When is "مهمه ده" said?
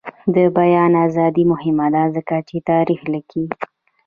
1.51-2.03